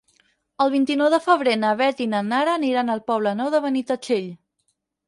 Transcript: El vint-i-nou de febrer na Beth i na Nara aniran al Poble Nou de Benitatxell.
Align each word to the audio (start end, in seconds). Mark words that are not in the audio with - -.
El 0.63 0.71
vint-i-nou 0.75 1.09
de 1.15 1.19
febrer 1.25 1.53
na 1.65 1.75
Beth 1.83 2.03
i 2.07 2.09
na 2.15 2.25
Nara 2.33 2.59
aniran 2.63 2.91
al 2.97 3.07
Poble 3.13 3.39
Nou 3.45 3.57
de 3.59 3.63
Benitatxell. 3.69 4.31